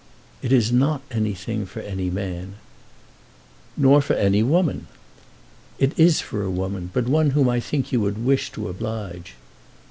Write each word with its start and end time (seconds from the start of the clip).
"It 0.41 0.51
is 0.51 0.71
not 0.71 1.03
anything 1.11 1.67
for 1.67 1.79
any 1.81 2.09
man." 2.09 2.55
"Nor 3.77 4.01
for 4.01 4.15
any 4.15 4.41
woman." 4.41 4.87
"It 5.77 5.91
is 5.95 6.21
for 6.21 6.41
a 6.41 6.49
woman, 6.49 6.89
but 6.91 7.07
one 7.07 7.29
whom 7.37 7.47
I 7.47 7.59
think 7.59 7.91
you 7.91 8.01
would 8.01 8.25
wish 8.25 8.51
to 8.53 8.67
oblige." 8.67 9.35